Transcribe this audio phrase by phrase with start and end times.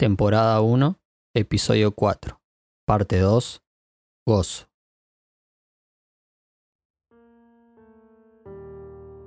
[0.00, 0.98] temporada 1,
[1.34, 2.40] episodio 4,
[2.86, 3.62] parte 2,
[4.26, 4.66] gozo.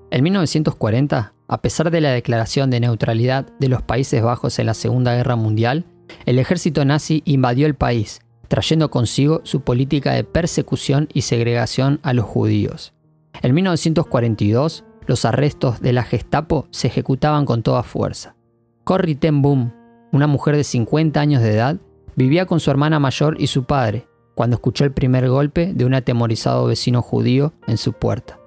[0.09, 4.73] En 1940, a pesar de la declaración de neutralidad de los Países Bajos en la
[4.73, 5.86] Segunda Guerra Mundial,
[6.26, 12.13] el ejército nazi invadió el país, trayendo consigo su política de persecución y segregación a
[12.13, 12.96] los judíos.
[13.44, 18.35] En 1942, los arrestos de la Gestapo se ejecutaban con toda fuerza.
[18.84, 19.71] Corrie ten Boom,
[20.13, 21.77] una mujer de 50 años de edad,
[22.16, 25.95] vivía con su hermana mayor y su padre, cuando escuchó el primer golpe de un
[25.95, 28.40] atemorizado vecino judío en su puerta.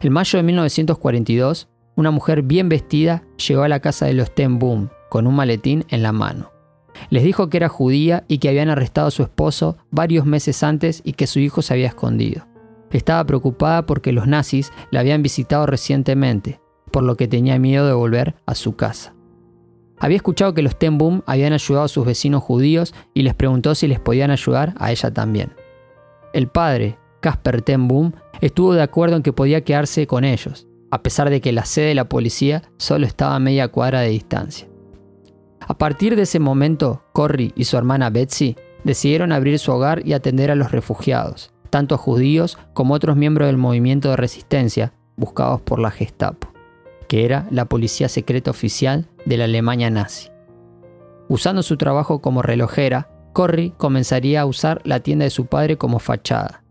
[0.00, 4.60] En mayo de 1942, una mujer bien vestida llegó a la casa de los Ten
[4.60, 6.52] Boom con un maletín en la mano.
[7.10, 11.02] Les dijo que era judía y que habían arrestado a su esposo varios meses antes
[11.04, 12.46] y que su hijo se había escondido.
[12.92, 16.60] Estaba preocupada porque los nazis la habían visitado recientemente,
[16.92, 19.14] por lo que tenía miedo de volver a su casa.
[20.02, 23.76] Había escuchado que los Ten Boom habían ayudado a sus vecinos judíos y les preguntó
[23.76, 25.52] si les podían ayudar a ella también.
[26.32, 31.04] El padre, Casper Ten Boom, estuvo de acuerdo en que podía quedarse con ellos, a
[31.04, 34.66] pesar de que la sede de la policía solo estaba a media cuadra de distancia.
[35.60, 40.14] A partir de ese momento, Corrie y su hermana Betsy decidieron abrir su hogar y
[40.14, 45.78] atender a los refugiados, tanto judíos como otros miembros del movimiento de resistencia buscados por
[45.78, 46.48] la Gestapo,
[47.06, 50.30] que era la policía secreta oficial de la Alemania nazi.
[51.28, 55.98] Usando su trabajo como relojera, Corrie comenzaría a usar la tienda de su padre como
[55.98, 56.62] fachada.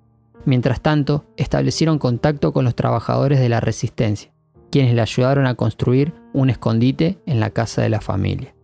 [0.46, 4.32] Mientras tanto, establecieron contacto con los trabajadores de la resistencia,
[4.72, 8.56] quienes le ayudaron a construir un escondite en la casa de la familia.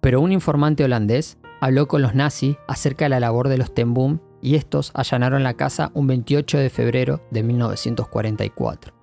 [0.00, 4.18] Pero un informante holandés habló con los nazis acerca de la labor de los Tembum
[4.42, 8.94] y estos allanaron la casa un 28 de febrero de 1944.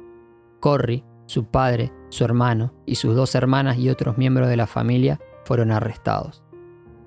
[0.60, 5.20] Corrie, su padre, su hermano y sus dos hermanas y otros miembros de la familia
[5.46, 6.44] fueron arrestados.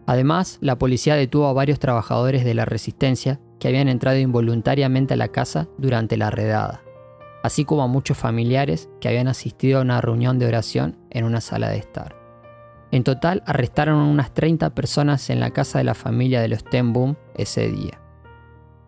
[0.06, 5.19] Además, la policía detuvo a varios trabajadores de la resistencia que habían entrado involuntariamente a
[5.19, 6.83] la casa durante la redada,
[7.42, 11.42] así como a muchos familiares que habían asistido a una reunión de oración en una
[11.42, 12.17] sala de estar.
[12.92, 16.95] En total arrestaron unas 30 personas en la casa de la familia de los Ten
[16.95, 18.01] Boom ese día.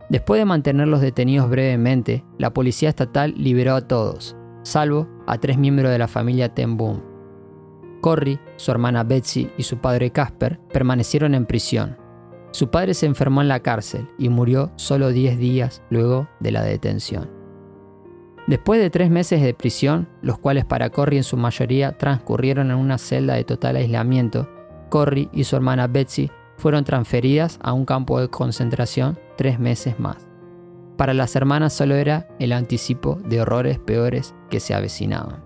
[0.08, 5.92] Después de mantenerlos detenidos brevemente, la policía estatal liberó a todos, salvo a tres miembros
[5.92, 7.00] de la familia Ten Boom.
[8.00, 11.96] Corrie, su hermana Betsy y su padre Casper permanecieron en prisión.
[12.50, 16.62] Su padre se enfermó en la cárcel y murió solo 10 días luego de la
[16.62, 17.30] detención.
[18.48, 22.76] Después de tres meses de prisión, los cuales para Corrie en su mayoría transcurrieron en
[22.76, 24.48] una celda de total aislamiento,
[24.88, 30.25] Corrie y su hermana Betsy fueron transferidas a un campo de concentración tres meses más.
[30.96, 35.44] Para las hermanas solo era el anticipo de horrores peores que se avecinaban.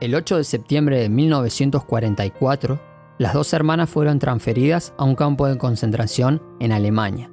[0.00, 2.80] El 8 de septiembre de 1944,
[3.18, 7.30] las dos hermanas fueron transferidas a un campo de concentración en Alemania.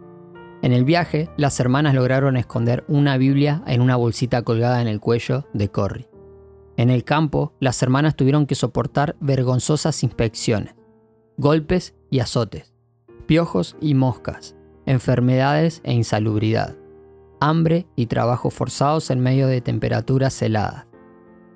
[0.62, 5.02] En el viaje, las hermanas lograron esconder una Biblia en una bolsita colgada en el
[5.02, 6.08] cuello de Corrie.
[6.78, 10.74] En el campo, las hermanas tuvieron que soportar vergonzosas inspecciones,
[11.38, 12.74] golpes y azotes,
[13.26, 16.78] piojos y moscas, enfermedades e insalubridad,
[17.44, 20.86] hambre y trabajo forzados en medio de temperaturas heladas.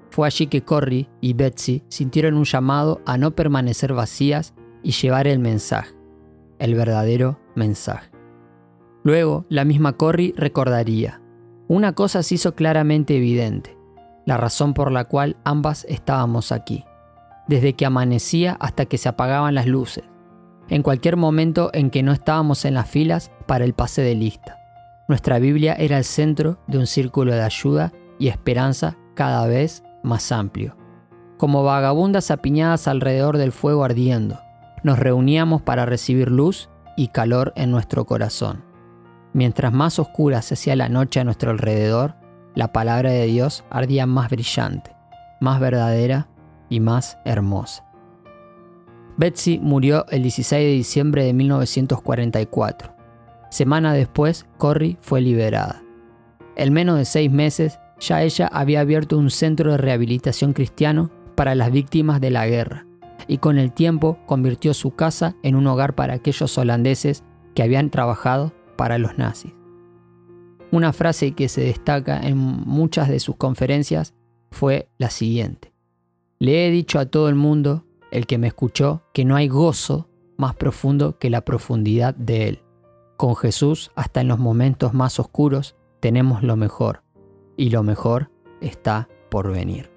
[0.09, 4.53] Fue allí que Corrie y Betsy sintieron un llamado a no permanecer vacías
[4.83, 5.95] y llevar el mensaje,
[6.59, 8.11] el verdadero mensaje.
[9.03, 11.21] Luego, la misma Corrie recordaría,
[11.69, 13.77] una cosa se hizo claramente evidente,
[14.25, 16.83] la razón por la cual ambas estábamos aquí,
[17.47, 20.03] desde que amanecía hasta que se apagaban las luces,
[20.67, 24.57] en cualquier momento en que no estábamos en las filas para el pase de lista.
[25.07, 30.31] Nuestra Biblia era el centro de un círculo de ayuda y esperanza cada vez más
[30.33, 30.75] amplio.
[31.37, 34.39] Como vagabundas apiñadas alrededor del fuego ardiendo,
[34.83, 38.65] nos reuníamos para recibir luz y calor en nuestro corazón.
[39.33, 42.15] Mientras más oscura se hacía la noche a nuestro alrededor,
[42.53, 44.95] la palabra de Dios ardía más brillante,
[45.39, 46.27] más verdadera
[46.69, 47.85] y más hermosa.
[49.15, 52.96] Betsy murió el 16 de diciembre de 1944.
[53.49, 55.83] Semana después, Corrie fue liberada.
[56.55, 61.55] En menos de seis meses, ya ella había abierto un centro de rehabilitación cristiano para
[61.55, 62.85] las víctimas de la guerra,
[63.27, 67.23] y con el tiempo convirtió su casa en un hogar para aquellos holandeses
[67.55, 69.53] que habían trabajado para los nazis.
[70.71, 74.13] Una frase que se destaca en muchas de sus conferencias
[74.51, 75.73] fue la siguiente.
[76.39, 80.09] Le he dicho a todo el mundo el que me escuchó, que no hay gozo
[80.37, 82.63] más profundo que la profundidad de Él.
[83.17, 87.01] Con Jesús, hasta en los momentos más oscuros, tenemos lo mejor,
[87.57, 88.29] y lo mejor
[88.61, 89.91] está por venir.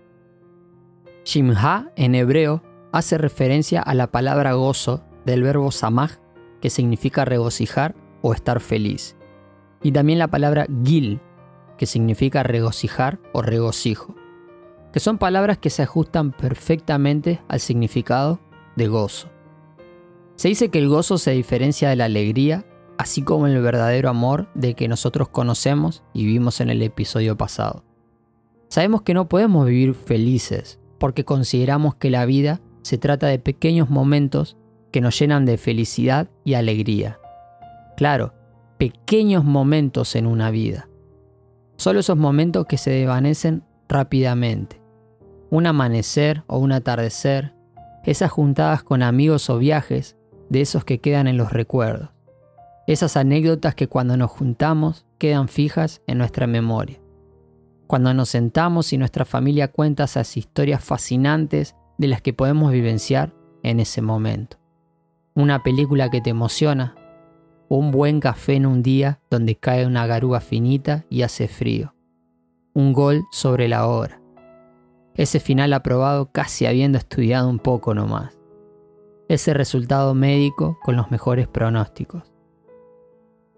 [1.27, 2.63] Shimha en hebreo
[2.93, 6.13] hace referencia a la palabra gozo del verbo samaj,
[6.63, 9.19] que significa regocijar o estar feliz,
[9.83, 11.21] y también la palabra gil,
[11.77, 14.15] que significa regocijar o regocijo,
[14.95, 18.41] que son palabras que se ajustan perfectamente al significado
[18.77, 19.29] de gozo.
[20.37, 22.65] Se dice que el gozo se diferencia de la alegría,
[23.01, 27.83] así como el verdadero amor de que nosotros conocemos y vimos en el episodio pasado.
[28.69, 33.89] Sabemos que no podemos vivir felices porque consideramos que la vida se trata de pequeños
[33.89, 34.59] momentos
[34.93, 37.19] que nos llenan de felicidad y alegría.
[37.97, 38.35] Claro,
[38.77, 40.91] pequeños momentos en una vida.
[41.77, 44.79] Solo esos momentos que se desvanecen rápidamente.
[45.49, 47.55] Un amanecer o un atardecer,
[48.05, 50.19] esas juntadas con amigos o viajes,
[50.51, 52.11] de esos que quedan en los recuerdos.
[52.91, 57.01] Esas anécdotas que cuando nos juntamos quedan fijas en nuestra memoria.
[57.87, 63.33] Cuando nos sentamos y nuestra familia cuenta esas historias fascinantes de las que podemos vivenciar
[63.63, 64.57] en ese momento.
[65.37, 66.97] Una película que te emociona,
[67.69, 71.95] un buen café en un día donde cae una garúa finita y hace frío.
[72.75, 74.21] Un gol sobre la hora.
[75.15, 78.37] Ese final aprobado casi habiendo estudiado un poco nomás.
[79.29, 82.30] Ese resultado médico con los mejores pronósticos.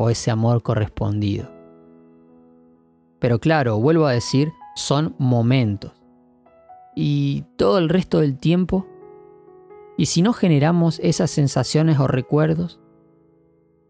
[0.03, 1.49] O ese amor correspondido.
[3.21, 5.93] Pero claro, vuelvo a decir, son momentos
[6.95, 8.87] y todo el resto del tiempo?
[9.97, 12.81] ¿Y si no generamos esas sensaciones o recuerdos?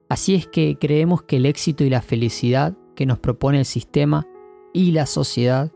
[0.08, 4.26] Así es que creemos que el éxito y la felicidad que nos propone el sistema
[4.72, 5.72] y la sociedad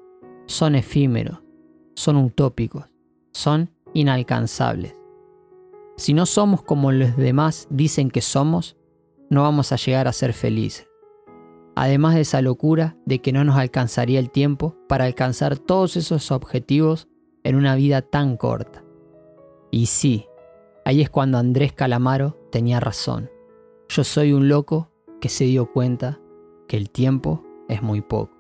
[0.47, 1.39] son efímeros,
[1.95, 2.85] son utópicos,
[3.33, 4.95] son inalcanzables.
[5.97, 8.77] Si no somos como los demás dicen que somos,
[9.31, 10.89] no vamos a llegar a ser felices.
[11.75, 16.31] Además de esa locura de que no nos alcanzaría el tiempo para alcanzar todos esos
[16.31, 17.09] objetivos
[17.45, 18.83] en una vida tan corta.
[19.71, 20.27] Y sí,
[20.85, 23.31] ahí es cuando Andrés Calamaro tenía razón.
[23.89, 24.91] Yo soy un loco
[25.21, 26.19] que se dio cuenta
[26.67, 28.33] que el tiempo es muy poco.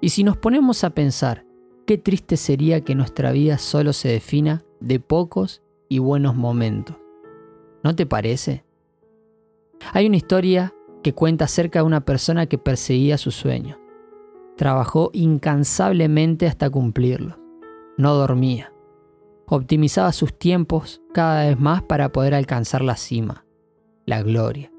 [0.00, 1.46] Y si nos ponemos a pensar,
[1.86, 6.96] qué triste sería que nuestra vida solo se defina de pocos y buenos momentos.
[7.82, 8.65] ¿No te parece?
[9.92, 13.78] Hay una historia que cuenta acerca de una persona que perseguía sus sueños.
[14.56, 17.34] Trabajó incansablemente hasta cumplirlos
[17.96, 18.72] no dormía.
[19.46, 23.44] Optimizaba sus tiempos cada vez más para poder alcanzar la cima,
[24.04, 24.72] la gloria.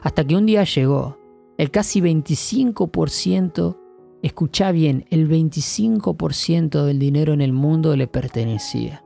[0.00, 1.18] Hasta que un día llegó,
[1.58, 3.76] el casi 25%,
[4.22, 9.04] escucha bien, el 25% del dinero en el mundo le pertenecía.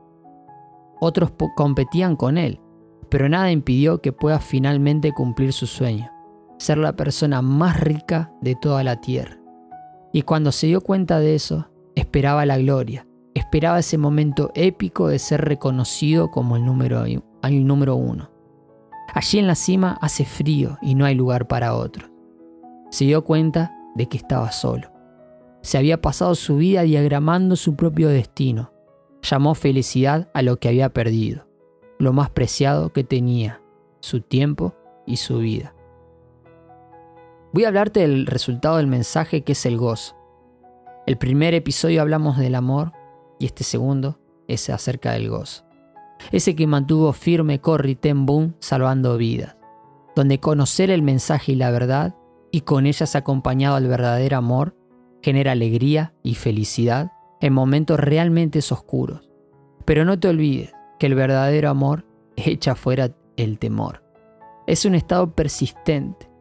[0.99, 2.61] Otros competían con él,
[3.13, 6.09] pero nada impidió que pueda finalmente cumplir su sueño,
[6.57, 9.37] ser la persona más rica de toda la tierra.
[10.11, 13.05] Y cuando se dio cuenta de eso, esperaba la gloria,
[13.35, 18.31] esperaba ese momento épico de ser reconocido como el número, uno.
[19.13, 22.09] Allí en la cima hace frío y no hay lugar para otro.
[22.89, 24.91] Se dio cuenta de que estaba solo.
[25.61, 28.73] Se había pasado su vida diagramando su propio destino.
[29.21, 31.45] Llamó felicidad a lo que había perdido,
[32.03, 33.61] lo más preciado que tenía,
[33.99, 34.75] su tiempo
[35.07, 35.73] y su vida.
[37.53, 40.15] Voy a hablarte del resultado del mensaje que es el gozo.
[41.05, 42.91] El primer episodio hablamos del amor
[43.39, 45.65] y este segundo es acerca del gozo.
[46.31, 49.55] Ese que mantuvo firme Corrie ten Boom salvando vidas,
[50.15, 52.15] donde conocer el mensaje y la verdad
[52.51, 54.75] y con ellas acompañado al verdadero amor
[55.21, 59.29] genera alegría y felicidad en momentos realmente oscuros.
[59.85, 62.05] Pero no te olvides que el verdadero amor
[62.37, 64.01] echa fuera el temor.
[64.67, 66.31] Es un estado persistente,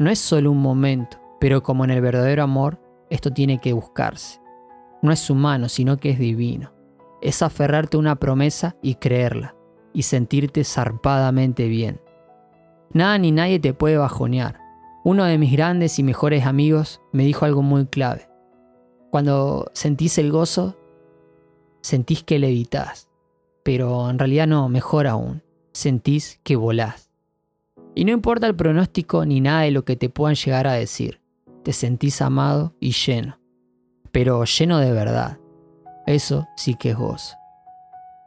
[0.00, 4.40] no es solo un momento, pero como en el verdadero amor, esto tiene que buscarse
[5.02, 6.72] no es humano, sino que es divino.
[7.20, 9.54] Es aferrarte a una promesa y creerla,
[9.92, 12.00] y sentirte zarpadamente bien.
[12.92, 14.58] Nada ni nadie te puede bajonear.
[15.04, 18.28] Uno de mis grandes y mejores amigos me dijo algo muy clave.
[19.10, 20.76] Cuando sentís el gozo,
[21.80, 23.07] sentís que levitas.
[23.68, 27.10] Pero en realidad no, mejor aún, sentís que volás.
[27.94, 31.20] Y no importa el pronóstico ni nada de lo que te puedan llegar a decir,
[31.64, 33.38] te sentís amado y lleno
[34.12, 35.38] pero lleno de verdad.
[36.06, 37.36] Eso sí que es gozo.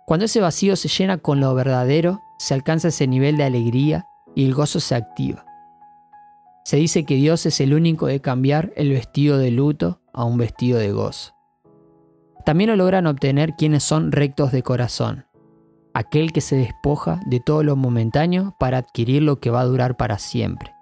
[0.05, 4.05] Cuando ese vacío se llena con lo verdadero, se alcanza ese nivel de alegría
[4.36, 5.45] y el gozo se activa.
[6.63, 10.38] Se dice que Dios es el único de cambiar el vestido de luto a un
[10.38, 11.33] vestido de gozo.
[12.45, 15.25] También lo logran obtener quienes son rectos de corazón,
[15.93, 19.98] aquel que se despoja de todo lo momentáneo para adquirir lo que va a durar
[19.98, 20.74] para siempre,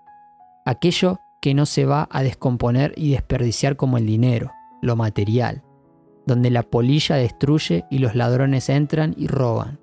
[0.65, 4.51] aquello que no se va a descomponer y desperdiciar como el dinero,
[4.81, 5.63] lo material,
[6.25, 9.79] donde la polilla destruye y los ladrones entran y roban.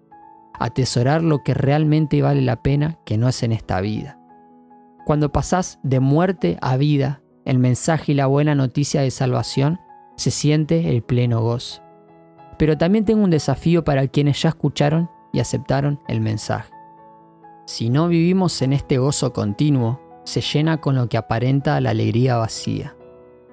[0.59, 4.19] Atesorar lo que realmente vale la pena que no es en esta vida.
[5.05, 9.79] Cuando pasás de muerte a vida, el mensaje y la buena noticia de salvación,
[10.17, 11.83] se siente el pleno gozo.
[12.59, 16.73] Pero también tengo un desafío para quienes ya escucharon y aceptaron el mensaje.
[17.67, 22.39] Si no vivimos en este gozo continuo, se llena con lo que aparenta la alegría
[22.39, 22.97] vacía.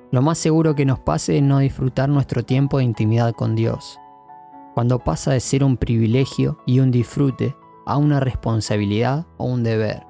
[0.09, 3.99] Lo más seguro que nos pase es no disfrutar nuestro tiempo de intimidad con Dios.
[4.73, 7.53] Cuando pasa de ser un privilegio y un disfrute
[7.85, 10.07] a una responsabilidad o un deber.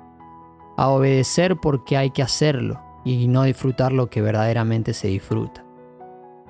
[0.78, 5.66] A obedecer porque hay que hacerlo y no disfrutar lo que verdaderamente se disfruta.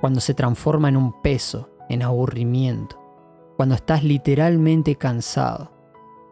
[0.01, 3.02] Cuando se transforma en un peso, en aburrimiento.
[3.55, 5.73] Cuando estás literalmente cansado,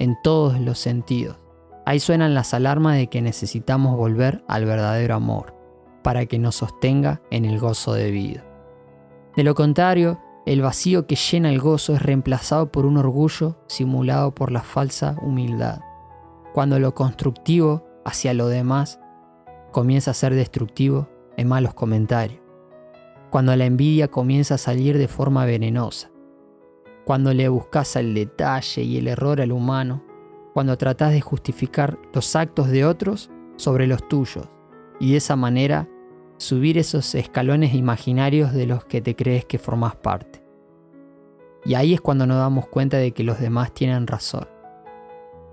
[0.01, 1.37] en todos los sentidos.
[1.85, 5.55] Ahí suenan las alarmas de que necesitamos volver al verdadero amor
[6.03, 8.43] para que nos sostenga en el gozo de vida.
[9.35, 14.33] De lo contrario, el vacío que llena el gozo es reemplazado por un orgullo simulado
[14.33, 15.81] por la falsa humildad,
[16.53, 18.99] cuando lo constructivo hacia lo demás
[19.71, 22.41] comienza a ser destructivo en malos comentarios,
[23.29, 26.10] cuando la envidia comienza a salir de forma venenosa,
[27.05, 30.03] cuando le buscas el detalle y el error al humano,
[30.53, 34.48] cuando tratas de justificar los actos de otros sobre los tuyos,
[35.00, 35.88] y de esa manera
[36.38, 40.43] subir esos escalones imaginarios de los que te crees que formas parte.
[41.63, 44.48] Y ahí es cuando nos damos cuenta de que los demás tienen razón.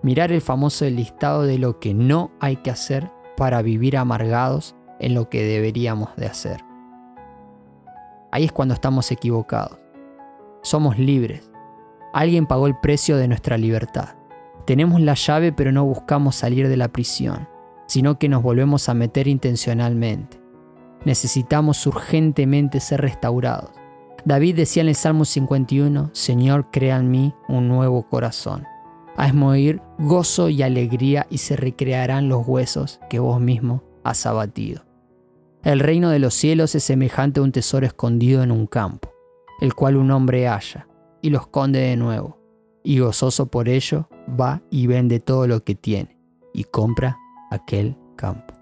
[0.03, 5.15] Mirar el famoso listado de lo que no hay que hacer para vivir amargados en
[5.15, 6.65] lo que deberíamos de hacer.
[8.31, 9.79] Ahí es cuando estamos equivocados.
[10.69, 11.51] Somos libres.
[12.13, 14.17] Alguien pagó el precio de nuestra libertad.
[14.67, 17.49] Tenemos la llave pero no buscamos salir de la prisión
[17.89, 20.39] sino que nos volvemos a meter intencionalmente.
[21.05, 23.71] Necesitamos urgentemente ser restaurados.
[24.25, 28.67] David decía en el Salmo 51, Señor, crea en mí un nuevo corazón.
[29.17, 34.85] Hazme oír gozo y alegría y se recrearán los huesos que vos mismo has abatido.
[35.65, 39.11] El reino de los cielos es semejante a un tesoro escondido en un campo,
[39.61, 40.87] el cual un hombre halla
[41.23, 42.39] y lo esconde de nuevo,
[42.85, 46.19] y gozoso por ello va y vende todo lo que tiene
[46.55, 47.17] y compra
[47.51, 48.58] aquel campo.